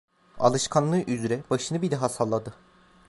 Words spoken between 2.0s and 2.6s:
salladı…